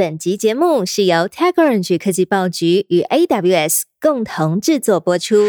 [0.00, 5.48] 本集节目是由 TechOrange 科技报局与 AWS 共同制作播出。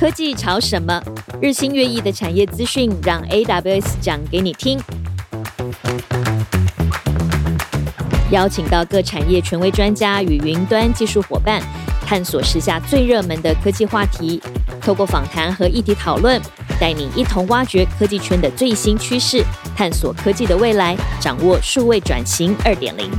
[0.00, 1.02] 科技潮什么？
[1.42, 4.80] 日新月异的产业资讯，让 AWS 讲给你听。
[8.30, 11.62] 邀请到各产业权威专家与云端技术伙伴，
[12.06, 14.40] 探索时下最热门的科技话题。
[14.80, 16.40] 透过访谈和议题讨论，
[16.80, 19.42] 带你一同挖掘科技圈的最新趋势，
[19.76, 23.10] 探索科技的未来，掌握数位转型二点零。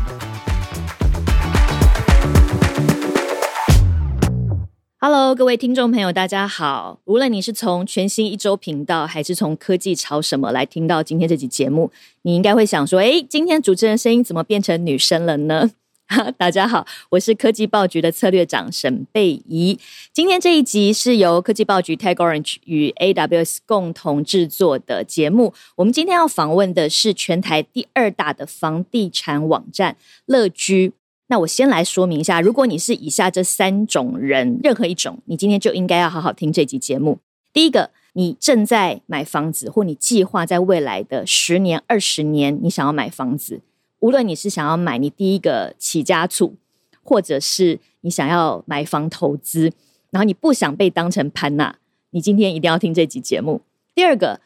[5.02, 7.00] Hello，各位听众朋友，大家好。
[7.04, 11.92] 无论你是从全新一周频道，还是从科技潮什么来听到今天这集节目，
[12.22, 15.72] 你应该会想说：哎，今天主持人声音怎么变成女生了呢？
[16.40, 19.78] 大家好，我是科技报局的策略长沈贝怡。
[20.12, 25.54] 今天这一集是由科技报局 Tag Orange 与 AWS 共同制作的节目。
[25.76, 30.94] 我们今天要访问的是全台第二大的房地产网站乐居。
[31.28, 37.20] 那我先来说明一下，如果你是以下这三种人任何一种，你今天就应该要好好听这集节目。
[37.54, 43.62] 第一个，你正在买房子，或你计划在未来的十年、二十年，你想要买房子。
[44.00, 46.56] 无论你是想要买你第一个起家处，
[47.04, 49.72] 或者是你想要买房投资，
[50.10, 51.76] 然后你不想被当成潘娜，
[52.12, 53.62] 你今天一定要听这集节目。
[53.94, 54.40] 第二个，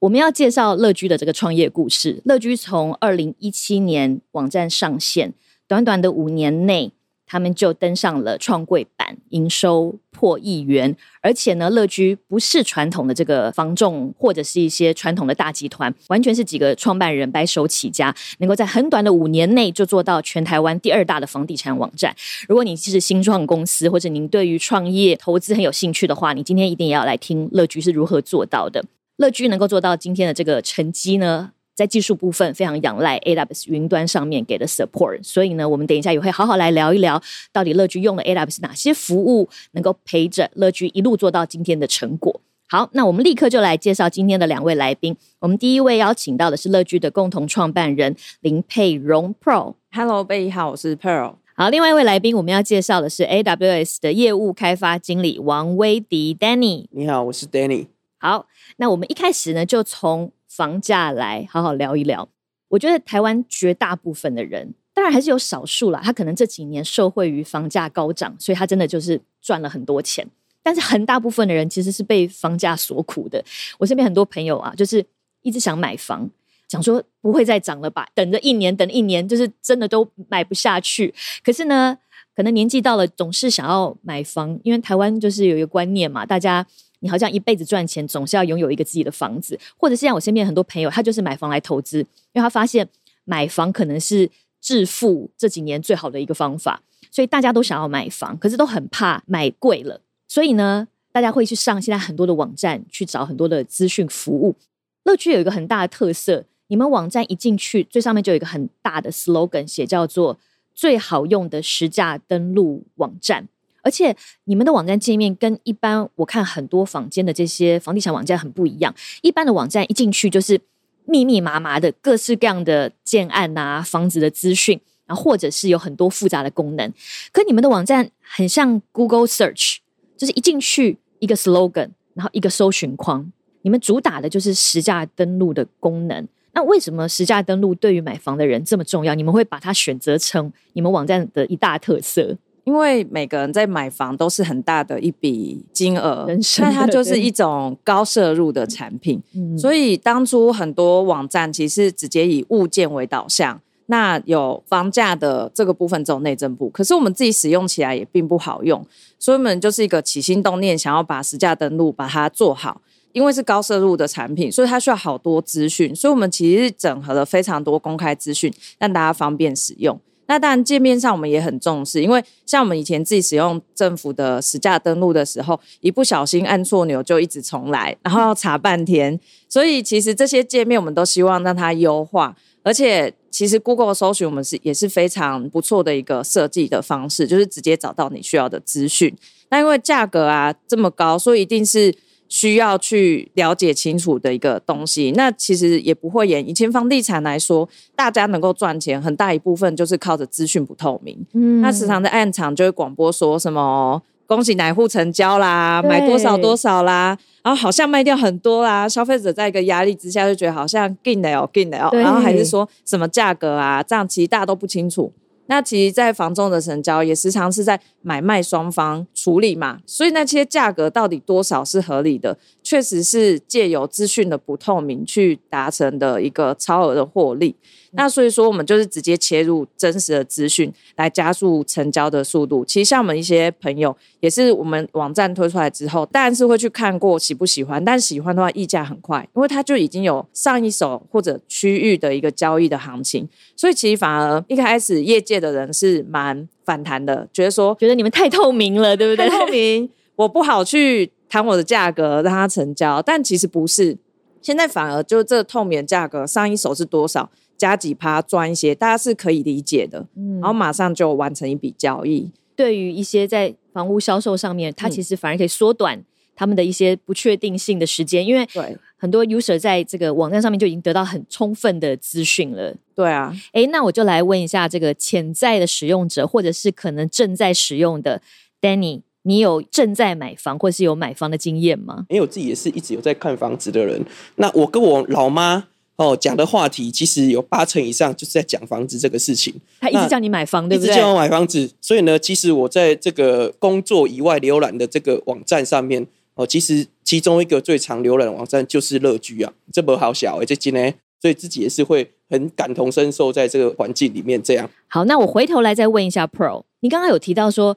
[0.00, 2.20] 我们要介绍乐居的这个创业故事。
[2.24, 5.32] 乐居从二零一七年网站上线，
[5.66, 6.92] 短短的五年内。
[7.28, 22.16] 他们就登上了创柜板，营收破亿元，而且呢，乐居不是传统的这个房仲，或者是一些传统的大集团，完全是几个创办人白手起家，能够在很短的五年内就做到全台湾第二大的房地产网站。
[22.48, 28.82] 如果你是新创公司，或者您对于创业投资很有兴趣的话，你今天一定也要来听乐居是如何做到的。
[29.16, 31.50] 乐居能够做到今天的这个成绩呢？
[31.78, 42.40] 在技术部分非常仰赖 AWS 云端上面给的 support，所以呢，我们等一下也会好好来聊一聊，到底乐居用了 AWS 哪些服务，能够陪着乐居一路做到今天的成果。
[42.68, 45.16] 好，那我们立刻就来介绍今天的两位来宾。
[45.38, 49.76] 我们第一位邀请到的是乐居的共同创办人林佩荣 Pro。
[49.92, 51.34] Hello，贝好，我是 Pearl。
[51.54, 56.86] 好，另外一位来宾我们要介绍的是 AWS 的业务开发经理王威迪 Danny。
[56.90, 57.86] 你好，我是 Danny。
[58.18, 58.46] 好，
[58.78, 62.28] 那我们一开始呢，就从房价来好好聊一聊。
[62.66, 70.26] 我觉得台湾绝大部分的人，当然还是有少数啦，他可能这几年受惠于房价高涨，所以他真的就是赚了很多钱。
[70.64, 73.40] 但是很大部分的人其实是被房价所苦的。
[73.78, 75.06] 我身边很多朋友啊，就是
[75.42, 76.28] 一直想买房，
[76.66, 78.08] 想说不会再涨了吧？
[78.12, 81.14] 等着一年，等一年，就是真的都买不下去。
[81.44, 81.96] 可是呢，
[82.34, 86.66] 可能年纪到了，总是想要买房，因为台湾就是有一个观念嘛，大家。
[87.00, 92.88] 你好像一辈子赚钱，总是要拥有一个自己的房子，或者是像我身边很多朋友，他就是买房来投资，因为他发现
[93.24, 104.56] 买房可能是致富这几年最好的一个方法，所以大家都想要买房，可是都很怕买贵了，所以呢，大家会去上现在很多的网站去找很多的资讯服务。
[105.04, 110.38] 乐居有一个很大的特色，你们网站一进去，最上面就有一个很大的 slogan，写叫做
[110.74, 113.48] “最好用的实价登录网站”。
[113.88, 118.94] 而且你们的网站界面跟一般我看很多坊间的这些房地产网站很不一样。
[119.22, 120.60] 一般的网站一进去就是
[121.06, 126.92] 密密麻麻的各式各样的建案啊、房子的资讯，然后或者是有很多复杂的功能。
[127.32, 129.78] 可你们的网站很像 Google Search，
[130.18, 133.32] 就是一进去一个 slogan，然后一个搜寻框。
[133.62, 136.28] 你们主打的就是实价登录的功能。
[136.52, 139.14] 那为什么实价登录对于买房的人这么重要？
[139.14, 142.36] 你们会把它选择成你们网站的一大特色？
[142.68, 146.26] 因为每个人在买房都是很大的一笔金额，
[146.60, 149.18] 那它就是一种高摄入的产品，
[149.56, 158.86] 所以当初很多网站其实直接以物件为导向，那有房价的这个部分走内政部，可是我们自己使用起来也并不好用，
[159.18, 169.98] 所以我们就是一个起心动念想要把实价登录把它做好，因为是高摄入的产品，所以它需要好多资讯，所以我们其实整合了非常多公开资讯，让大家方便使用。
[170.28, 179.18] 那当然，界面上我们也很重视，因为像我们以前自己使用政府的实价登录的时候，一不小心按错钮就一直重来，然后要查半天。
[179.48, 189.16] 所以其实这些界面我们都希望让它优化，而且其实 Google 搜寻我们是也是非常不错的一个设计的方式，就是直接找到你需要的资讯。
[189.48, 191.94] 那因为价格啊这么高，所以一定是。
[192.28, 196.46] 需要去了解清楚的一个东西，那其实也不会演。
[196.46, 201.18] 以前房地产来说，大家能够赚钱很大一部分就是靠着资讯不透明。
[201.32, 215.10] 嗯，那时常的暗场就会广播说什么恭喜哪户成交啦，买多少多少啦，然后好像卖掉很多啦，消费者在一个压力之下就觉得好像进了哦，进了哦，然后还是说什么价格啊，这样其实大家都不清楚。
[215.50, 227.54] 那其实，在房中的成交也时常是在买卖双方处理嘛，所以那些价格到底多少是合理的，确实是借由资讯的不透明去达成的一个超额的获利。
[227.92, 232.64] 那所以说，我们就是直接切入真实的资讯来加速成交的速度。
[232.64, 249.26] 其实像我们一些朋友，也是我们网站推出来之后，当然是会去看过喜不喜欢，但喜欢的话，溢价很快，因为它就已经有上一手或者区域的一个交易的行情，所以其实反而一开始业界的人是蛮反弹的，觉得说，觉得你们太透明了，对不对？
[249.26, 253.96] 太透明，我不好去谈我的价格让它成交，但其实不是，
[254.42, 257.30] 现在反而就这透明价格上一手是多少？
[257.56, 260.06] 加几趴赚一些，大家是可以理解的。
[260.14, 262.30] 嗯，然后马上就完成一笔交易。
[262.54, 266.04] 对于一些在房屋销售上面，它其实反而可以缩短
[266.38, 272.72] 他们的一些不确定性的时间，因为对很多 user 在这个网站上面就已经得到很充分的资讯了。
[272.94, 278.22] 对啊，哎，那我就来问一下这个潜在的使用者，或者是可能正在使用的
[278.60, 282.06] Danny，你有正在买房或是有买房的经验吗？
[282.08, 284.04] 因为我自己也是一直有在看房子的人。
[284.36, 285.66] 那我跟我老妈。
[285.98, 289.52] 哦，讲的话题其实有八成以上就是在讲房子这个事情。
[289.80, 290.92] 他一直叫你买房，对不对？
[290.92, 296.06] 一直叫我买房子，所以呢，其实我在这个工作以外浏览的这个网站上面，
[296.38, 304.70] 哦，其实其中一个最常浏览的网站就是乐居啊，这么好小哎，这今呢，所以自己也是会很感同身受在这个环境里面这样。
[304.86, 307.76] 好，那我回头来再问一下 Pro，你刚刚有提到说，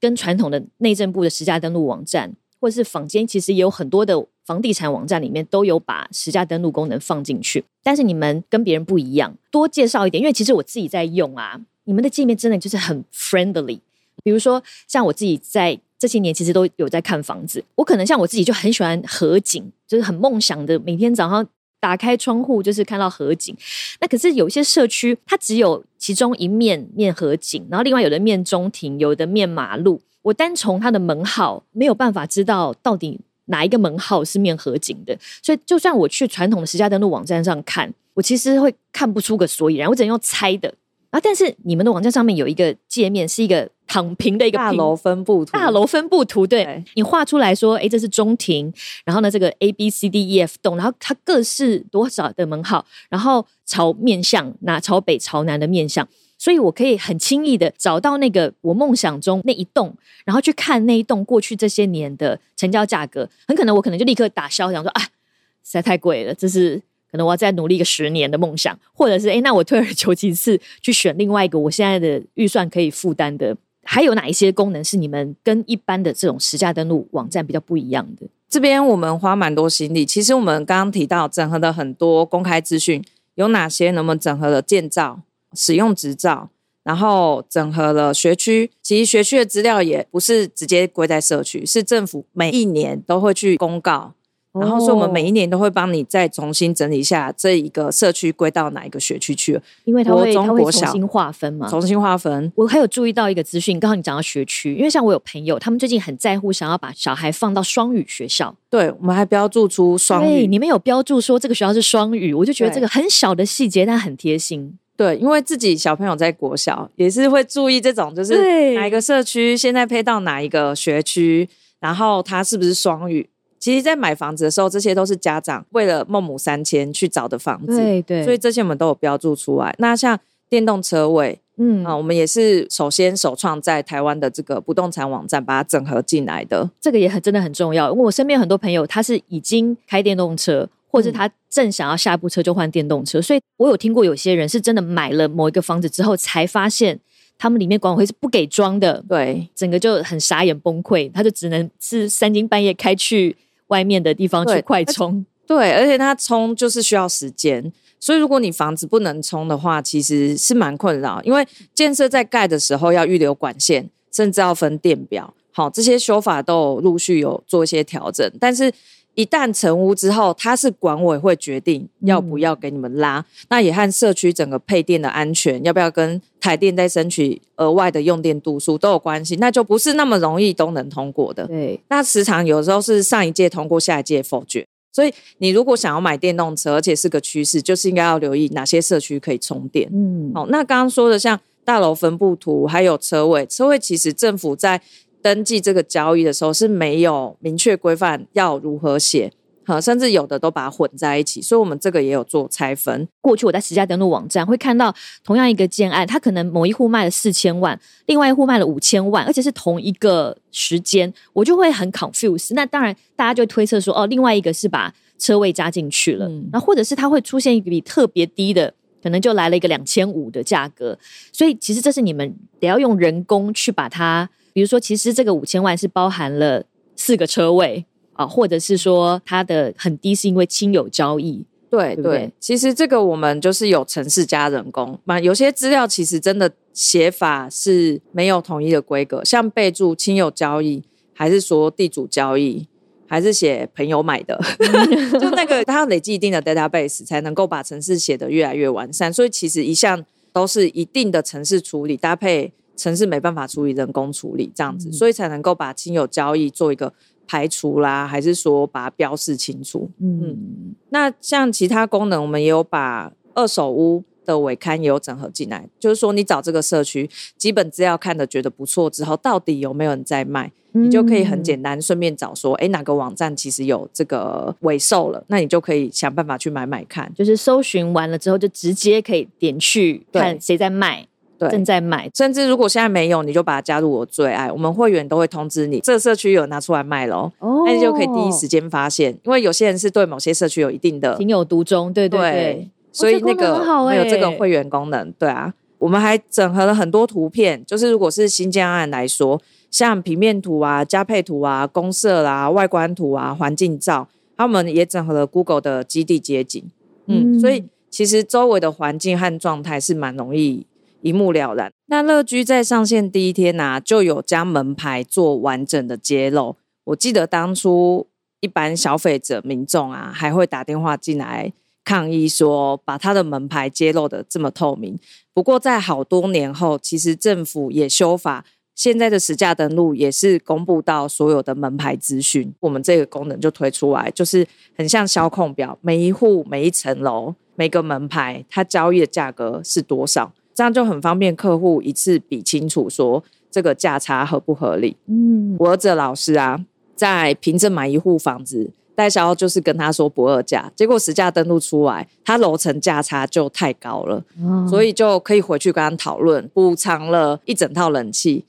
[0.00, 2.34] 跟传统的内政部的实价登录网站。
[2.62, 13.80] 或者是坊间其实也有很多的房地产网站里面都有把实价登录功能放进去，但是你们跟别人不一样，多介绍一点，因为其实我自己在用啊，你们的界面真的就是很 friendly。
[14.22, 21.46] 比如说像我自己在这些年其实都有在看房子，我可能像我自己就很喜欢河景，就是很梦想的每天早上
[21.78, 23.54] 打开窗户就是看到河景。
[24.00, 30.00] 那可是有些社区它只有其中一面面河景，然后另外有的面中庭，有的面马路。
[30.22, 40.72] 我单从它的门号没有办法知道到底哪一个门号是面河景的，所以就算我去传统的实价登录网站上看，我其实会看不出个所以然，我只能用猜的。
[41.10, 48.72] 啊，但是你们的网站上面有一个界面，是一个躺平的一个大楼分布图，大楼分布图，对你画出来说，哎，这是中庭，
[49.04, 56.06] 然后呢，这个 A B C D E F 栋，然后它各是多少的门号，然后朝面向，那朝北朝南的面向。
[56.38, 66.80] 所以我可以很轻易的找到那个我梦想中那一栋，然后去看那一栋过去这些年的成交价格，很可能我可能就立刻打消，想说啊，实在太贵了，这是
[67.10, 73.56] 可能我要再努力个十年的梦想，或者是哎，那我退而求其次去选另外一个我现在的预算可以负担的。
[73.82, 78.26] 还有哪一些功能是你们跟一般的这种实价登录网站比较不一样的？
[78.48, 83.02] 这边我们花蛮多心力，其实我们刚刚提到整合的很多公开资讯，
[83.36, 83.90] 有哪些？
[83.90, 85.20] 能不能整合了建造？
[85.54, 86.50] 使用执照，
[86.84, 88.70] 然后整合了学区。
[88.82, 94.12] 其实学区的资料也不是直接归在社区，是政府每一年都会去公告。
[94.52, 102.50] 然后说我们每一年都会帮你再重新整理一下这一个社区归到哪一个学区去了，因为它会它会重新划分嘛，重新划分。
[102.56, 114.76] 我还有注意到一个资讯，刚好你讲到学区，因为像我有朋友，他们最近很在乎想要把小孩放到双语学校，对我们还标注出双语，你们有标注说这个学校是双语，我就觉得这个很小的细节，但很贴心。
[114.96, 123.28] 对，因为自己小朋友在国小，也是会注意这种，就是哪一个社区现在配到哪一个学区，然后它是不是双语。
[123.60, 128.24] 其实，在买房子的时候，这些都是家长为了孟母三迁去找的房子，对对。
[128.24, 129.72] 所以这些我们都有标注出来。
[129.78, 136.70] 那像电动车位，嗯啊，我们也是首先首创在台湾的这个不动产网站把它整合进来的。
[136.80, 140.68] 这个也很真的很重要，因为我身边很多朋友他是已经开电动车。
[140.92, 146.98] 或者他正想要下一部车就换电动车，所以我有听过有些人是真的买了某一个房子之后，才发现
[147.38, 153.36] 他们里面管委会是不给装的，对，整个就很傻眼崩溃，他就只能是三更半夜开去
[153.70, 168.72] 外面的地方去快充，对，而且它充就是需要时间，所以如果你房子不能充的话，其实是蛮困扰，因为建设在盖的时候要预留管线，甚至要分电表，好，这些修法都陆续有做一些调整，但是。
[169.14, 181.46] 一旦成屋之后，它是管委会决定要不要给你们拉，那也和社区整个配电的安全，要不要跟台电再争取额外的用电度数都有关系，那就不是那么容易都能通过的。
[181.46, 184.64] 对，那时常有时候是上一届通过，下一届否决。
[184.92, 189.90] 所以你如果想要买电动车，而且是个趋势，就是应该要留意哪些社区可以充电。
[189.92, 194.80] 嗯，好，那刚刚说的像大楼分布图，还有车位，车位其实政府在。
[195.22, 199.32] 登记这个交易的时候是没有明确规范要如何写。
[199.80, 203.06] 甚至有的都把它混在一起，所以我们这个也有做拆分。
[203.20, 212.52] 过去我在实价登录网站会看到同样一个建案，它可能某一户卖了四千万，另外一户卖了五千万，而且是同一个时间，我就会很 confuse。
[212.54, 220.98] 那当然，大家就推测说，哦，另外一个是把车位加进去了，那或者是它会出现一笔特别低的，可能就来了一个两千五的价格。
[221.32, 226.64] 所以其实这是你们得要用人工去把它，比如说，其实这个五千万是包含了
[226.94, 227.86] 四个车位。
[228.14, 232.30] 啊，或者是说它的很低是因为亲友交易，对对。
[232.38, 240.82] 其实这个我们就是有城市加人工嘛，有些资料其实真的写法是没有统一的规格，像备注亲友交易，
[241.14, 242.68] 还是说地主交易，
[243.06, 244.38] 还是写朋友买的，
[245.18, 249.10] 就那个它要累积一定的 database 才能够把城市写得越来越完善。
[249.10, 256.92] 所以其实一向都是一定的城市处理搭配城市没办法处理人工处理这样子，所以才能够把亲友交易做一个。
[257.32, 259.88] 排除啦，还是说把它标示清楚？
[260.00, 265.68] 嗯，那像其他功能，我们也有把二手屋的尾刊也有整合进来。
[265.78, 277.14] 就是说，你找这个社区基本资料看的觉得不错之后，到底有没有人在卖，你就可以很简单顺便找说，哎，哪个网站其实有这个尾售了，那你就可以想办法去买买看。
[277.14, 281.06] 就是搜寻完了之后，就直接可以点去看谁在卖。
[281.48, 284.50] 正在买，甚至如果现在没有，你就把它加入我最爱。
[284.50, 287.30] 我们会员都会通知你，这个社区有拿出来卖喽，
[287.64, 289.16] 那你就可以第一时间发现。
[289.24, 295.54] 因为有些人是对某些社区有一定的情有独钟，对对对，所以那个没有这个会员功能，对啊。
[295.78, 304.06] 我们还整合了很多图片，就是如果是新疆案来说，像平面图啊、加配图啊、公社啦、外观图啊、环境照，
[304.36, 306.62] 他们也整合了 Google 的基地街景，
[307.06, 310.66] 嗯，所以其实周围的环境和状态是蛮容易。
[311.02, 311.72] 一目了然。
[311.86, 316.56] 那乐居在上线第一天呢，就有将门牌做完整的揭露。
[316.84, 318.06] 我记得当初
[318.40, 321.52] 一般消费者民众啊，还会打电话进来
[321.84, 324.98] 抗议说，把他的门牌揭露的这么透明。
[325.34, 332.52] 不过在好多年后，其实政府也修法，现在的实价登录也是公布到所有的门牌资讯。
[332.60, 340.32] 我们这个功能就推出来，就是很像销控表，每一户、每一层楼、每个门牌，它交易的价格是多少。
[340.54, 344.96] 这样就很方便客户一次比清楚，说这个价差合不合理。
[345.06, 346.64] 嗯，我儿子老师啊，
[346.94, 354.22] 在凭证买一户房子，代销就是跟他说不二价，结果实价登录出来，他楼层价差就太高了，
[354.68, 358.44] 所以就可以回去跟他讨论，补偿了一整套冷气，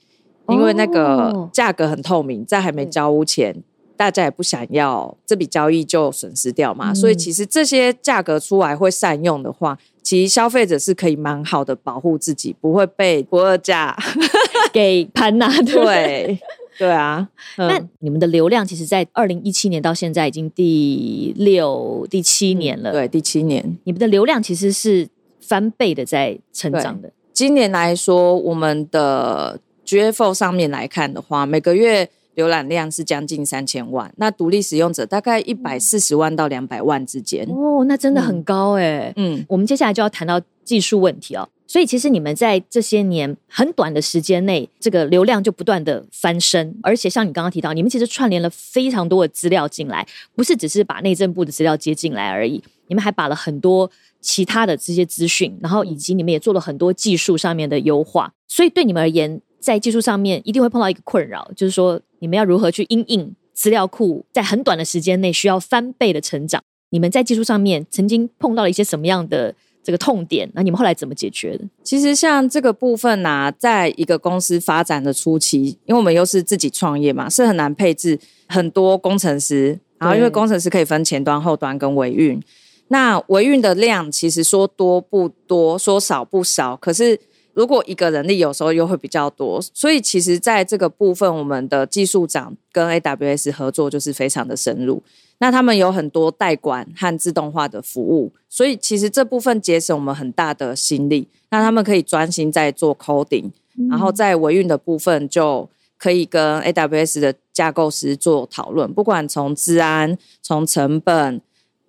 [0.48, 3.62] 因为那个价格很透明，在还没交屋前。
[4.02, 13.96] 大家也不想要这笔交易就损失掉嘛，所以其实这些价格出来会善用的话，其实消费者是可以蛮好的保护自己，不会被不二价
[14.74, 15.48] 给盘拿。
[15.62, 16.36] 对
[16.76, 22.90] 对啊，那你们的流量其实，在二零一七年到现在已经第六、第七年了。
[22.90, 25.08] 对，第七年，你们的流量其实是
[25.40, 27.12] 翻倍的在成长的。
[27.32, 32.10] 今年来说，我们的 GFO 上面来看的话，每个月。
[32.34, 37.46] 浏览量是将近三千万，那独立使用者大概一百四十万到两百万之间。
[37.50, 39.12] 哦，那真的很高哎。
[39.16, 41.48] 嗯，我们接下来就要谈到技术问题哦。
[41.66, 58.34] 所以其实你们在这些年很短的时间内，这个流量就不断的翻身，而且像你刚刚提到，你们其实串联了非常多的资料进来，不是只是把内政部的资料接进来而已，你们还把了很多其他的这些资讯，然后以及你们也做了很多技术上面的优化。
[58.46, 61.98] 所以对你们而言，在技术上面一定会碰到一个困扰，就是说。
[62.22, 66.62] 你们要如何去因应资料库在很短的时间内需要翻倍的成长？
[66.90, 69.52] 你们在技术上面曾经碰到了一些什么样的
[69.82, 70.48] 这个痛点？
[70.54, 71.64] 那你们后来怎么解决的？
[71.82, 78.16] 其实像这个部分呢，在一个公司发展的初期，因为我们又是自己创业嘛，是很难配置
[78.46, 79.80] 很多工程师。
[79.98, 82.40] 然后因为工程师可以分前端、后端跟维运，
[82.86, 87.18] 那维运的量其实说多不多，说少不少，可是。
[87.54, 95.02] 如果一个人力有时候又会比较多，所以其实在这个部分，我们的技术长跟 AWS 合作就是非常的深入。
[95.38, 101.28] 那他们有很多代管和自动化的服务，所以其实这部分节省我们很大的心力。
[101.50, 103.50] 那他们可以专心在做 coding，
[103.90, 105.68] 然后在维运的部分就
[105.98, 111.40] 可以跟 AWS 的架构师做讨论，不管从治安、从成本。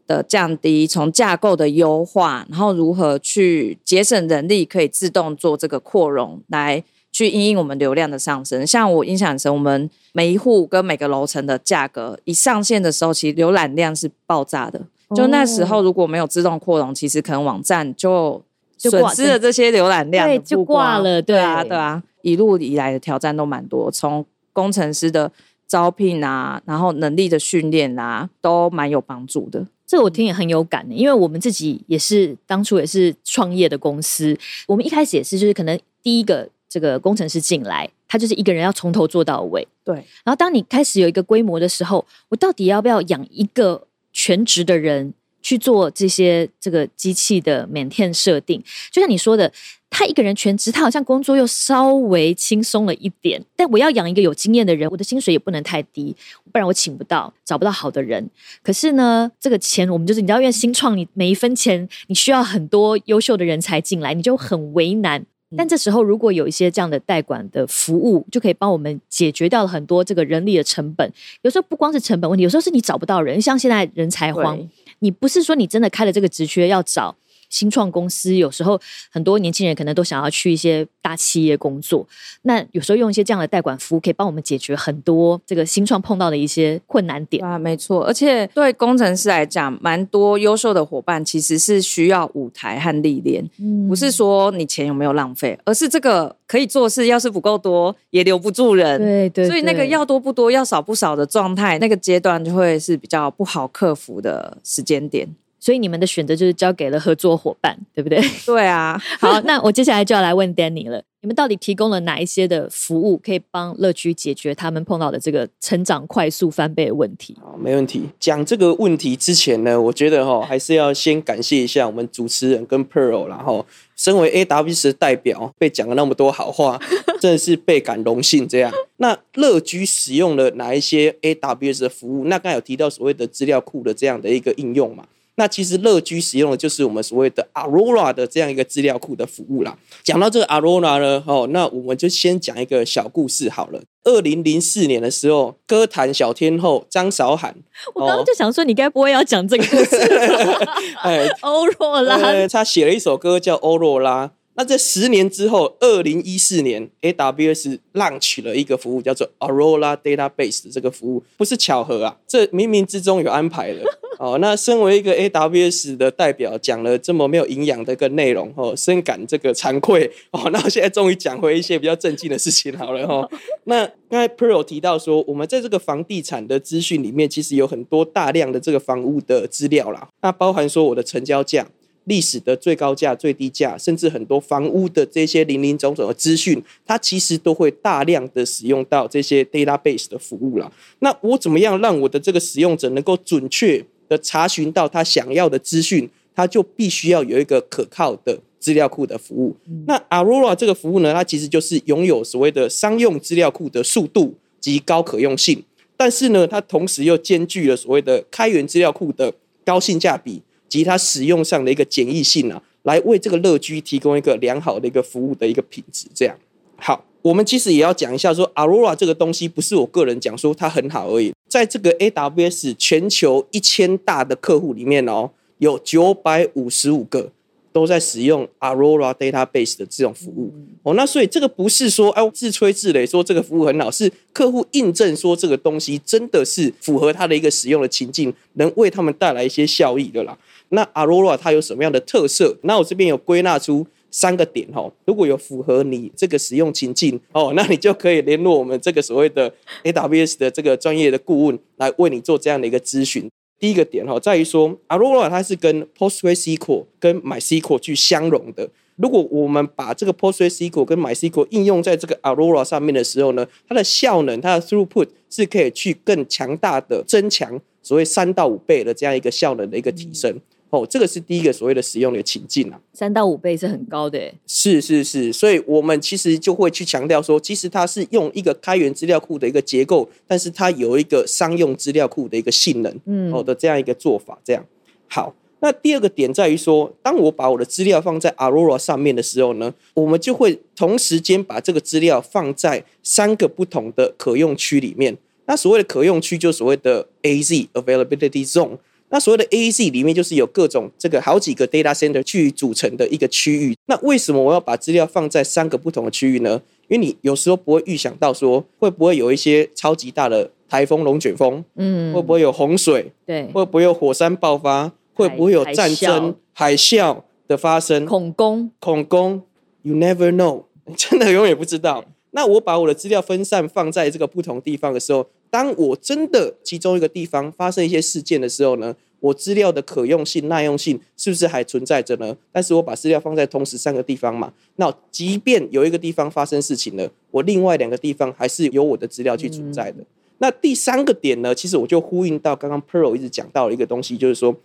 [0.07, 8.65] 的降低，从架构的优化，然后如何去节省人力，可以自动做这个扩容，来去因应我们流量的上升。
[8.65, 14.81] 像我印象很深，我们每一户跟每个楼层的价格一上线的时候，其实浏览量是爆炸的。
[15.15, 18.41] 就那时候如果没有自动扩容，其实可能网站就
[18.79, 21.21] 损失了这些浏览量，对，就挂了。
[21.21, 25.31] 对啊，对啊，一路以来的挑战都蛮多，从工程师的
[25.67, 29.67] 招聘啊，然后能力的训练啊，都蛮有帮助的。
[29.85, 34.37] 这我听也很有感的，因为我们自己也是当初也是创业的公司，
[34.67, 39.67] 我们一开始也是就是可能第一个这个工程师进来，他就是一个人要从头做到尾。
[39.83, 45.13] 对，然后当你开始有一个规模的时候，我到底要不要养一个全职的人？
[45.45, 49.51] 去做这些这个机器的缅甸设定，就像你说的，
[49.93, 53.39] 他一个人全职，他好像工作又稍微轻松了一点。
[53.55, 56.15] 但我要养一个有经验的人，我的薪水也不能太低，
[56.51, 58.27] 不然我请不到，找不到好的人。
[58.63, 65.23] 可是呢，这个钱我们就是你知道，因为新创，你每一分钱你需要很多优秀的人才进来，你就很为难。
[65.55, 71.07] 但这时候如果有一些这样的代管的服务，就可以帮我们解决掉了很多这个人力的成本。
[71.43, 74.59] 有时候不光是成本问题，有时候是你找不到人，像现在人才荒。
[74.97, 77.15] 你不是说你真的开了这个职缺要找
[77.53, 78.35] 新创公司？
[78.35, 78.79] 有时候
[79.11, 82.05] 很多年轻人可能都想要去一些大企业工作。
[82.41, 87.59] 那有时候用一些这样的代管服务，可以帮我们解决很多这个新创碰到的一些困难点啊。
[87.59, 93.47] 没错，而且对工程师来讲，蛮多优秀的伙伴其实是需要舞台和历练。
[93.59, 98.99] 嗯，不是说你钱有没有浪费，而是这个可以做事，要是不够多，也留不住人。
[98.99, 105.27] 对对，所以那个要多不多，要少不少的状态，那个阶段就会是比较不好克服的时间点。
[105.63, 108.21] 所以你们的选择就是交给了合作伙伴，对不对？
[108.45, 109.01] 对啊。
[109.17, 111.01] 好，那我接下来就要来问 Danny 了。
[111.21, 117.37] 你们到底提供了哪一些的服务，可以帮乐居解决他们碰到的这个成长快速翻倍的问题？
[117.41, 118.09] 好，没问题。
[118.19, 123.65] 讲这个问题之前呢，我觉得哈，还是要先感谢一下我们主持人跟 Pearl，然后
[123.95, 126.77] 身为 AWS 的代表，被讲了那么多好话，
[127.21, 128.45] 真的是倍感荣幸。
[128.45, 132.25] 这样，那乐居使用了哪一些 AWS 的服务？
[132.25, 135.05] 那刚才有提到所谓的资料库的这样的一个应用嘛？
[135.35, 139.77] 那其实乐居使用的就是我们所谓的 Aurora 的这样一个资料库的服务啦。
[140.03, 143.81] 讲到这个 Aurora 呢，哦，那我们就先讲一个小故事好了。
[144.03, 147.55] 二零零四年的时候，歌坛小天后张韶涵，
[147.95, 149.97] 我刚刚就想说，你该不会要讲这个故事？
[151.01, 154.27] 哎，欧若拉，他写了一首歌叫《欧若拉》。
[154.55, 163.79] 那在十年之后，二零一四年，AWS 浪取了一个服务，叫做 Aurora Database 的这个服务，不是巧合啊，这冥冥之中有安排的
[164.23, 164.37] 哦。
[164.39, 170.49] 那身为一个 AWS 的代表，讲了这么没有营养的一个内容，哦，深感这个惭愧哦。
[170.51, 173.29] 那我现在终于讲回一些比较正经的事情好了哈。
[173.65, 181.67] 那刚才 Pearl 提到说，我们在这个房地产的资讯里面，其实有很多大量的这个房屋的资料啦，那包含说我的成交价。
[182.05, 190.69] 历史的最高价、最低价，甚至很多房屋的这些零零总总的资讯，它其实都会大量的使用到这些 database 的服务了。
[190.99, 196.09] 那我怎么样让我的这个使用者能够准确的查询到他想要的资讯？
[196.35, 199.55] 他就必须要有一个可靠的资料库的服务。
[199.85, 205.63] 那 Aurora 这个服务呢，它其实就是拥有所谓的商用资料库的速度及高可用性，
[205.95, 210.41] 但是呢，它同时又兼具了所谓的开源资料库的高性价比。
[210.69, 216.07] 及它使用上的一个简易性啊，来为这个乐居提供一个良好的一个服务的一个品质。
[216.15, 216.35] 这样
[216.77, 227.31] 好，我们其实也要讲一下，说 Aurora 这个东西不是我个人讲说它很好而已，在这个 AWS 全球一千大的客户里面哦，有九百五十五个。
[227.73, 240.37] 都在使用 Aurora Database 的这种服务哦，那所以这个不是说哎自吹自擂说这个服务很好，是客户印证说这个东西真的是符合他的一个使用的情境，能为他们带来一些效益的啦。
[240.69, 242.55] 那 Aurora 它有什么样的特色？
[242.61, 249.51] 那我这边有归纳出三个点哈，如果有符合你这个使用情境哦， 那你就可以联络我们这个所谓的
[249.83, 253.27] AWS 的这个专业的顾问来为你做这样的一个咨询。
[253.59, 258.69] 第一个点哈，在于说，Aurora 它是跟 PostgreSQL 跟 MySQL 去相容的。
[258.97, 270.39] 如果我们把这个 PostgreSQL 跟 MySQL 应用在这个 Aurora 上面的时候呢，它的效能、它的 throughput 是可以去更强大的增强，所谓三到五倍的这样一个效能的一个提升。
[270.73, 284.65] 哦，这个是第一个所谓的使用的情境啊，三到五倍是很高的，是是是，所以我们其实就会去强调说，其实它是用一个开源资料库的一个结构，但是它有一个商用资料库的一个性能，嗯，哦的这样一个做法，这样
[285.07, 285.35] 好。
[285.59, 295.15] 那第二个点在于说，当我把我的资料放在 Aurora 上面的时候呢，我们就会同时间把这个资料放在三个不同的可用区里面。
[295.45, 298.79] 那所谓的可用区，就所谓的 AZ Availability Zone。
[299.13, 303.77] 那所谓的 ac 里面就是有各种这个好几个 data center 去组成的一个区域。
[303.85, 306.59] 那为什么我要把资料放在三个不同的区域呢？
[306.87, 318.07] 因为你有时候不会预想到说会不会有一些超级大的台风、龙卷风，嗯，会不会有洪水，对，会不会有火山爆发，会不会有战争、海啸的发生？
[318.07, 319.43] 恐攻，恐攻
[319.83, 320.63] ，You never know，
[320.97, 322.03] 真的永远不知道。
[322.31, 332.35] 那我把我的资料分散放在这个不同地方的时候，当我真的其中一个地方发生一些事件的时候呢，我资料的可用性、耐用性是不是还存在着呢？
[332.51, 339.97] 但是我把资料放在同时三个地方嘛，那即便有一个地方发生事情了，我另外两个地方还是有我的资料去存在的。
[340.39, 344.55] 那第三个点呢，其实我就呼应到刚刚 Pearl 一直讲到的一个东西，就是说。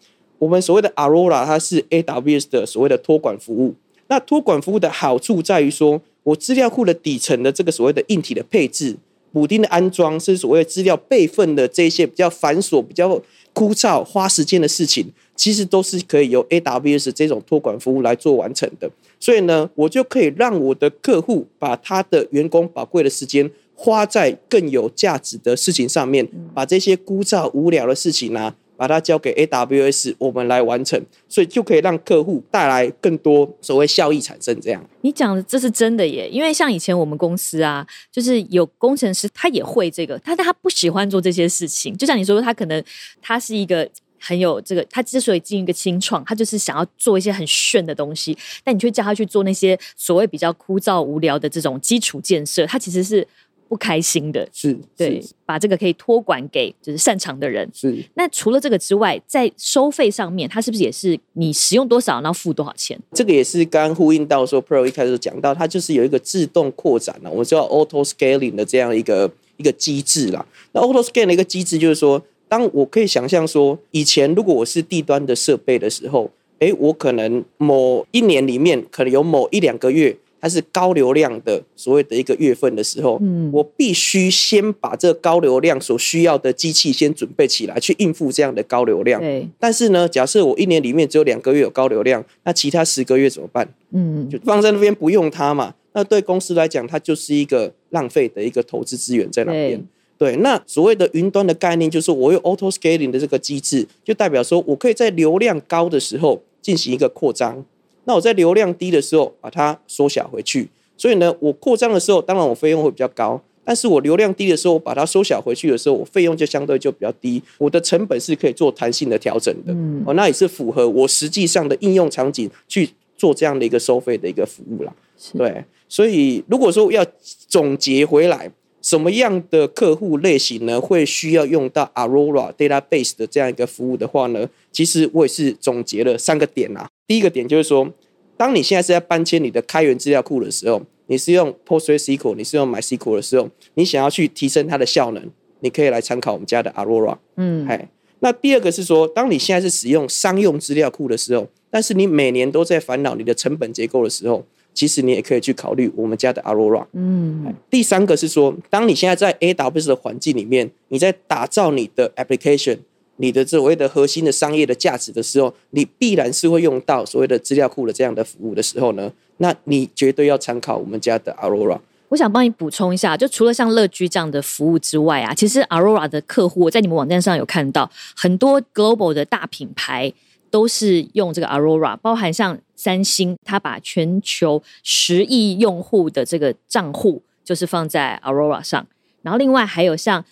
[0.40, 3.74] 我们所谓的 Aurora，它是 AWS 的所谓的托管服务。
[4.06, 8.96] 那托管服务的好处在于说，我资料库的底层的这个所谓的硬体的配置、
[9.32, 13.20] 补丁的安装，是所谓资料备份的这些比较繁琐、比较
[13.52, 18.90] 枯燥、花时间的事情，其实都是可以由 AWS 这种托管服务来做完成的。
[19.20, 28.54] 所以呢，我就可以让我的客户把他的员工宝贵的时间花在更有价值的事情上面，把这些枯燥无聊的事情呢。
[28.78, 34.56] 把它交给 AWS，我们来完成，所以就可以让客户带来更多所谓效益产生。
[34.60, 41.96] 这样，你讲的这是真的耶，因为像以前我们公司啊，就是有工程师，他也会这个，他他不喜欢做这些事情。
[41.96, 42.80] 就像你说，他可能
[43.20, 53.26] 他是一个很有这个，他之所以进一个新创，他就是想要做一些很炫的东西，但你却叫他去做那些所谓比较枯燥无聊的这种基础建设，他其实是。
[53.68, 57.68] 不开心的是，对，把这个可以托管给就是擅长的人。
[57.72, 62.98] 是，那除了这个之外，在收费上面，它是不是也是你使用多少，然后付多少钱？
[63.12, 70.46] 这个也是刚呼应到说，Pro 一开始讲到，它就是有一个自动扩展的，我们叫 Auto Scaling 的这样一个一个机制啦。
[70.72, 80.16] 那 Auto Scaling 的一个机制就是说，当我可以想象说，以前如果我是地端的设备的时候，哎，我可能某一年里面可能有某一两个月。
[80.40, 89.20] 它是高流量的所谓的一个月份的时候，嗯，我必须先把这高流量所需要的机器先准备起来，去应付这样的高流量。
[89.20, 89.48] 对。
[89.58, 93.68] 但是呢，假设我一年里面只有两个月有高流量，那其他十个月怎么办？
[93.90, 95.74] 嗯，就放在那边不用它嘛？
[95.92, 99.84] 那对公司来讲，它就是一个浪费的一个投资资源在那边。
[100.16, 100.36] 对。
[100.36, 107.64] 那所谓的云端的概念，就是我有 auto scaling 的这个机制，就代表说我可以在流量高的时候进行一个扩张。
[108.08, 110.66] 那我在流量低的时候把它缩小回去，
[110.96, 120.02] 所以呢，我扩张的时候，当然我费用会比较高，但是我流量低的时候把它缩小回去的时候，我费用就相对就比较低，我的成本是可以做弹性的调整的，嗯。
[120.06, 124.92] 哦，那也是符合我实际上的应用场景去做这样的一个收费的一个服务啦。
[125.36, 127.04] 对，所以如果说要
[127.46, 136.88] 总结回来，什么样的客户类型呢，会需要用到 Aurora Database 的这样一个服务的话呢，其实我也是总结了三个点啊。
[137.08, 137.90] 第一个点就是说，
[138.36, 147.16] 当你现在是在搬迁你的开源资料库的时候，你是用 PostgreSQL，你是用 MySQL 的时候，你想要去提升它的效能，你可以来参考我们家的 Aurora。
[147.36, 147.88] 嗯，哎，
[148.20, 154.44] 那第二个是说，当你现在是使用商用资料库的时候，但是你每年都在烦恼你的成本结构的时候，
[154.74, 156.84] 其实你也可以去考虑我们家的 Aurora。
[156.92, 162.80] 嗯，第三个是说，当你现在在 AWS 的环境里面，你在打造你的 application。
[163.20, 171.78] 你的所谓的核心的商业的价值的时候，你必然是会用到所谓的资料库的这样的服务的时候呢，那你绝对要参考我们家的 Aurora。
[172.08, 180.12] 我想帮你补充一下，就除了像乐居这样的服务之外啊，其实 Aurora 的客户我在你们网站上有看到很多 global 的大品牌
[180.50, 188.86] 都是用这个 Aurora，包含像三星，它把全球十亿用户的这个账户就是放在 Aurora 上，
[189.22, 190.24] 然后另外还有像。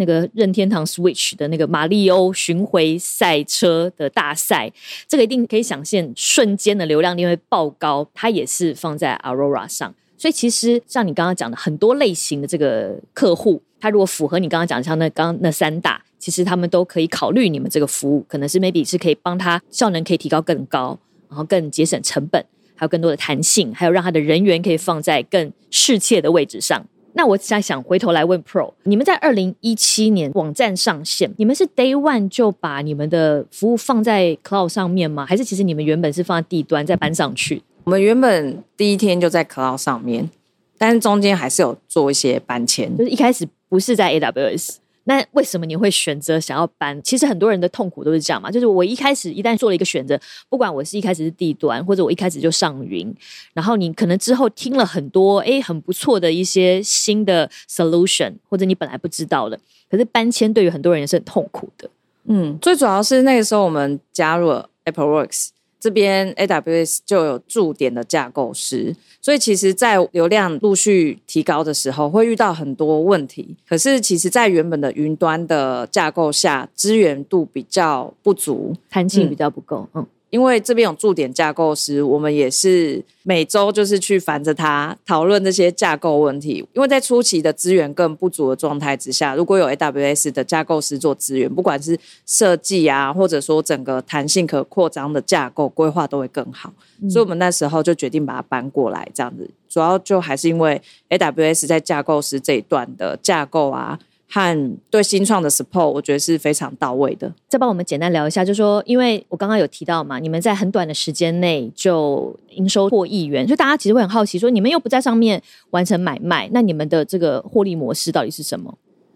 [0.00, 4.72] 那个任天堂 Switch 的那个马里欧巡回赛车的大赛，
[5.06, 8.08] 这个一定可以想象，瞬间的流量力会爆高。
[8.14, 26.86] 它也是放在 Aurora 上，所以其实像你刚刚讲的，很多类型的这个客户，他如果符合你刚刚讲像那刚那三大，其实他们都可以考虑你们这个服务，可能是 maybe 是可以帮他效能可以提高更高，然后更节省成本，还有更多的弹性，还有让他的人员可以放在更适切的位置上。
[27.12, 35.26] 那我在想回头来问 Pro，你们在二零一七年网站上线，你们是 Day One 就把你们的服务放在 Cloud 上面吗？
[35.26, 37.62] 还是其实你们原本是放在地端再搬上去？
[37.84, 40.30] 我们原本第一天就在 Cloud 上面，
[40.78, 44.76] 但是中间还是有做一些搬迁，就是一开始不是在 AWS。
[45.04, 47.00] 那为什么你会选择想要搬？
[47.02, 53.12] 其实很多人的痛苦都是这样嘛，就是我一开始一旦做了一个选择，不管我是一开始是地端，或者我一开始就上云，
[53.54, 59.58] 然后你可能之后听了很多哎很不错的一些新的 solution，或者你本来不知道的，
[59.90, 61.90] 可是搬迁对于很多人也是很痛苦的。
[62.24, 65.48] 嗯，最主要是那个时候我们加入了 Apple Works。
[65.80, 73.56] 这边 AWS 就有驻点的架构师，所以其实，在流量陆续提高的时候，会遇到很多问题。
[73.66, 79.88] 可是，其实，在原本的云端的架构下，资源度比较不足，弹性比较不够。
[79.94, 86.64] 嗯，因为这边有驻点架构师，我们也是每周就是去烦着他讨论这些架构问题。
[86.72, 96.72] 因为在初期的资源更不足的状态之下，如果有 AWS 的架构师做资源，不管是设计啊，或者说整个弹性可扩张的架构规划都会更好。
[97.08, 99.50] 所以我们那时候就决定把它搬过来，这样子。
[99.68, 103.98] 主要就还是因为 AWS 在架构师这一段的架构啊。
[104.32, 107.34] 和对新创的 support，我觉得是非常到位的。
[107.48, 118.72] 再帮我们简单聊一下，就说，因为我刚刚有提到嘛，你们在很短的时间内就营收破亿元，所以大家其实会很好奇，说你们又不在上面完成买卖，那你们的这个获利模式到底是什么？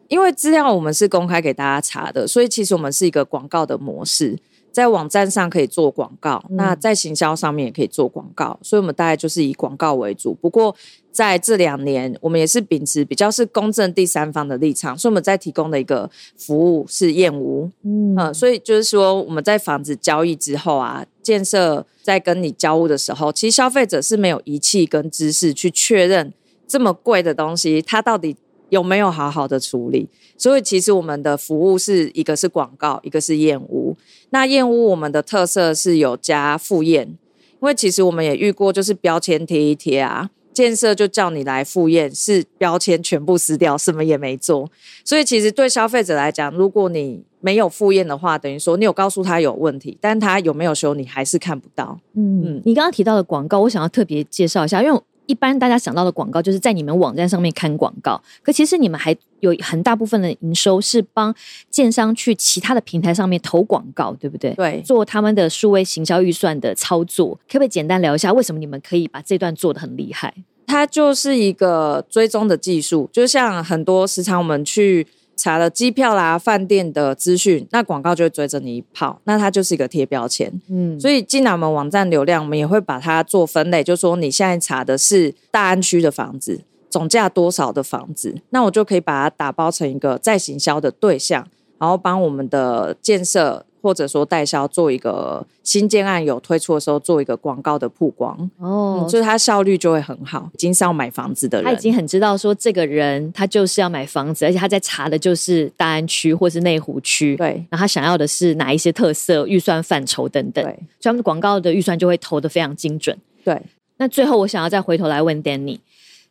[0.08, 4.36] 因为资料我们是公开给大家查的，所以其实我们是一个广告的模式。
[4.74, 10.34] 在网站上可以做广告，那在行销上面也可以做广告，所以我们大概就是以广告为主。
[10.34, 10.74] 不过
[11.12, 17.70] 在这两年，我们也是秉持比较是公正第三方的立场，所以我们在提供的一个服务是验屋。
[17.84, 26.32] 嗯，所以就是说我们在房子交易之后啊，建设在跟你交屋的时候，其实消费者是没有仪器跟知识去确认
[26.66, 28.36] 这么贵的东西，它到底。
[28.74, 30.08] 有没有好好的处理？
[30.36, 33.96] 所以其实我们的服务是一个是广告，一个是燕屋。
[34.30, 44.68] 那燕屋我们的特色是有加复验，因为其实我们也遇过，就是标签贴一贴啊，建设就叫你来复验，是标签全部撕掉，什么也没做。
[45.04, 52.00] 所以其实对消费者来讲，如果你没有复验的话，等于说你有告诉他有问题，但他有没有修，你还是看不到。
[52.16, 55.00] 嗯嗯，你刚刚提到的广告，我想要特别介绍一下，因为。
[55.26, 61.34] 一般大家想到的广告就是在你们网站上面看广告，可其实你们还有很大部分的营收是帮
[61.70, 64.52] 建商去其他的平台上面投广告，对不对？
[64.54, 70.34] 对，做他们的数位行销预算的操作，可不可以简单聊一下为什么你们可以把这段做的很厉害？
[70.66, 75.06] 它就是一个追踪的技术，就像很多时常我们去。
[75.36, 80.52] 查了机票啦、饭店的资讯，那广告就会追着你跑，那它就是一个贴标签。
[80.68, 91.46] 嗯，所以进来我们网站流量，我们也会把它做分类，就说你现在查的是大安区的房子，总价多少的房子，那我就可以把它打包成一个再行销的对象，
[91.78, 93.66] 然后帮我们的建设。
[93.84, 100.48] 或者说代销做一个新建案有推出的时候做一个广告的曝光哦，所以它效率就会很好。
[100.54, 107.62] 已经是要买房子的人，他已经很知道说这个人他就是要买房子，而且他在查的就是大安区或是内湖区，对。
[107.68, 110.72] 然后他想要的是哪一些特色、预算范畴等等，对。
[110.98, 113.14] 所以他们广告的预算就会投的非常精准。
[113.44, 113.60] 对。
[113.98, 115.78] 那最后我想要再回头来问 Danny，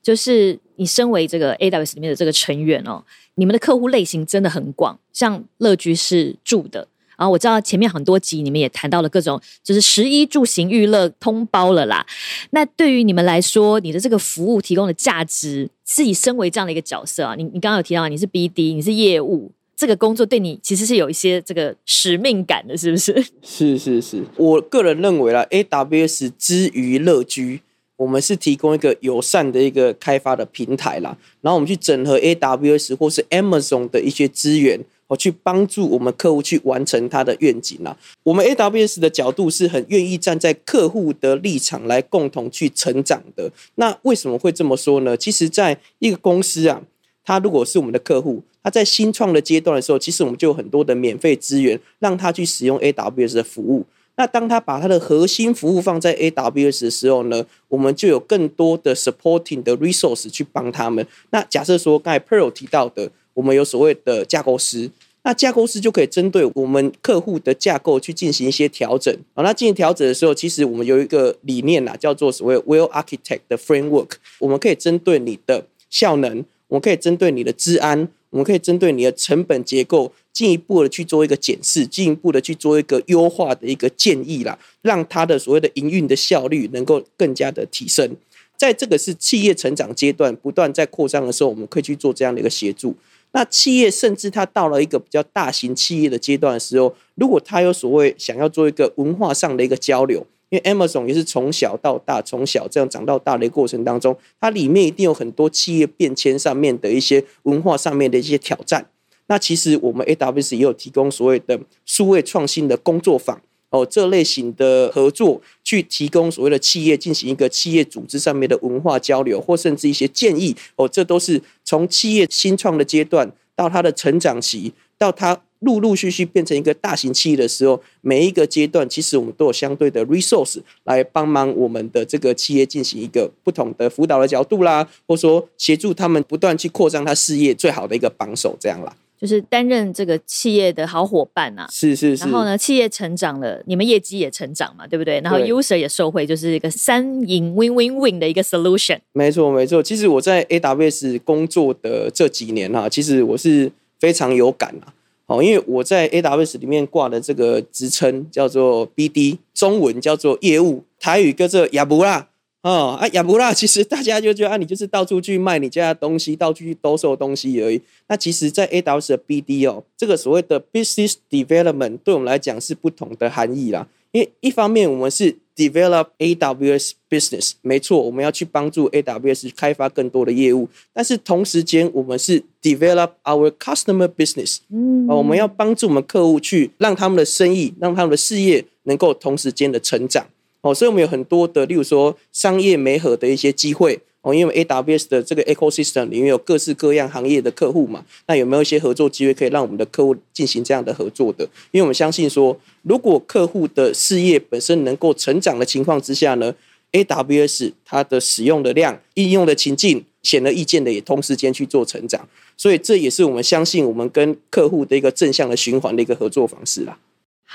[0.01, 3.03] 就是你身为这个 AWS 里面的这个成员哦，
[3.35, 6.87] 你们的客户类型真的很广，像乐居是住的。
[7.17, 12.05] 然后我知道前面很多集你们也谈到了各种，就是食衣住行娱乐通包了啦。
[12.51, 23.23] 那对于你们来说，你的这个服务提供的价值，自己身为这样的一个角色啊，你你刚刚有提到你是 BD，你是业务，这个工作对你其实是有一些这个使命感的，是不是？
[23.43, 27.61] 是是是，我个人认为啦，AWS 之于乐居，
[27.97, 34.79] 我们是提供一个友善的一个开发的平台啦，然后我们去整合 AWS 或是 Amazon 的一些资源。
[35.07, 37.95] 我去帮助我们客户去完成他的愿景啦。
[38.23, 43.51] 我们 AWS 的角度是很愿意站在客户的立场来共同去成长的。
[43.75, 45.15] 那为什么会这么说呢？
[45.15, 46.81] 其实，在一个公司啊，
[47.23, 53.85] 他如果是我们的客户，他在新创的阶段的时候，其实我们就有很多的免费资源让他去使用 AWS 的服务。
[54.15, 61.05] 那当他把他的核心服务放在 AWS 的时候呢，我们就有更多的 supporting 的 resource 去帮他们。
[61.31, 63.11] 那假设说刚才 Pearl 提到的。
[63.33, 64.89] 我们有所谓的架构师，
[65.23, 69.43] 那架构师就可以针对我们客户的架构去进行一些调整啊。
[69.43, 74.11] 那进行调整的时候，其实我们有一个理念呐，叫做所谓 Well Architect 的 Framework。
[74.39, 88.15] 我们可以针对你的效能，我们可以针对你的治安，我们可以针对你的成本结构，进一步的去做一个检视，进一步的去做一个优化的一个建议啦，让它的所谓的营运的效率能够更加的提升。
[88.57, 92.95] 在这个是企业成长阶段不断在扩张的时候，我们可以去做这样的一个协助。
[93.33, 108.87] 那企业甚至它到了一个比较大型企业的阶段的时候，如果它有所谓想要做一个文化上的一个交流，因为 Amazon 也是从小到大，从小这样长到大的过程当中，它里面一定有很多企业变迁上面的一些文化上面的一些挑战。
[109.25, 113.41] 那其实我们 AWS 也有提供所谓的数位创新的工作坊。
[113.73, 120.55] 哦，这类型的合作去提供所谓的企业进行一个企业组织上面的文化交流，或甚至一些建议。
[120.75, 138.95] 哦，这都是从企业新创的阶段到它的成长期，到它陆陆续续变成一个大型企业的时候，每一个阶段其实我们都有相对的 resource 来帮忙我们的这个企业进行一个不同的辅导的角度啦，或者说协助他们不断去扩张他事业最好的一个帮手，这样啦。
[139.23, 141.65] 就是担任这个企业的好伙伴啊。
[141.71, 142.25] 是是是。
[142.25, 145.21] 然后呢，企业成长了，你们业绩也成长嘛，对不对？
[145.21, 148.99] 然后 user 也受惠，就是一个三赢 win win win 的一个 solution。
[149.13, 149.81] 没错没错。
[149.81, 154.91] 其实我在 AWS 工作的这几年哈，其实我是非常有感啊。
[155.27, 162.27] 哦，因为我在 AWS 里面挂的这个职称叫做 BD，中文叫做业务，台语叫做亚布拉。
[162.63, 167.81] 哦啊，亚布拉，其实大家就觉得啊，你就是到处去卖你家的东西，到处去兜售东西而已。
[168.07, 173.85] 那其实，在 AWS 的 BD 哦，这个所谓的 Business Development 对我们来讲是不同的含义啦。
[174.13, 190.27] 因为一方面我们是 develop AWS business，没错，我们要去帮助 AWS 开发更多的业务，但是同时间我们是 develop our customer business，嗯，我们要帮助我们客户去让他们的生意，让他们的事业能够同时间的成长。
[190.63, 201.43] 哦，所以我们有很多的，例如说商业媒合的一些机会哦，因为 AWS 的这个 ecosystem 里面有各式各样行业的客户嘛，那有没有一些合作机会可以让我们的客户进行这样的合作的？
[201.71, 206.55] 因为我们相信说，如果客户的事业本身能够成长的情况之下呢
[206.93, 216.97] ，AWS 它的使用的量、应用的情境、显而易见的也同时间去做成长，所以这也是我们相信我们跟客户的一个正向的循环的一个合作方式啦。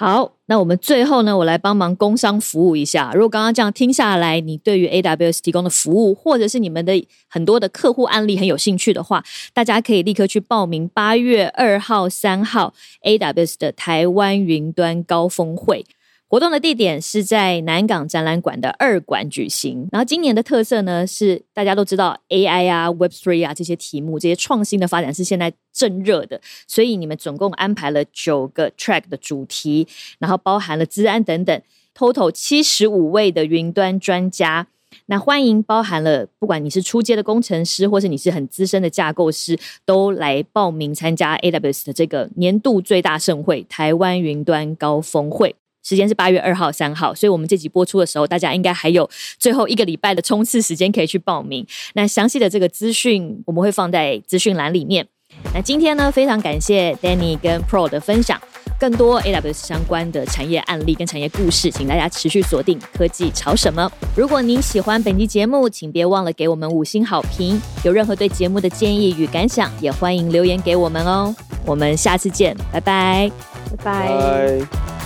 [0.01, 3.11] 好，那我们最后呢，我来帮忙工商服务一下。
[3.15, 15.85] 如果刚刚这样听下来，你对于 AWS 提供的服务，或者是你们的很多的客户案例很有兴趣的话，大家可以立刻去报名八月二号、三号 AWS 的台湾云端高峰会。
[16.31, 19.89] 活动的地点是在南港展览馆的二馆举行。
[19.91, 26.39] 然后今年的特色呢，是大家都知道 AI 啊、Web Three 啊这些题目，这些创新的发展是现在正热的。
[26.67, 29.89] 所以你们总共安排了九个 track 的主题，
[30.19, 31.63] 然后包含了资安等等
[31.97, 34.67] ，total 七十五位的云端专家。
[35.07, 45.55] 那欢迎包含了不管你是初阶的工程师，或是你是很资深的架构师，都来报名参加 AWS 的这个年度最大盛会——台湾云端高峰会。
[45.89, 51.67] 时间是八月二号、三号，所以我们这集播出的时候，大家应该还有最后一个礼拜的冲刺时间可以去报名。
[51.95, 55.07] 那详细的这个资讯我们会放在资讯栏里面。
[55.55, 58.39] 那今天呢，非常感谢 Danny 跟 Pro 的分享，
[58.79, 63.91] 更多 AWS 相关的产业案例跟产业故事，请大家持续锁定科技潮什么。
[64.15, 67.59] 如果您喜欢本期节目，请别忘了给我们五星好评。
[67.83, 71.35] 有任何对节目的建议与感想，也欢迎留言给我们哦。
[71.65, 73.31] 我们下次见，拜拜，
[73.71, 74.98] 拜拜。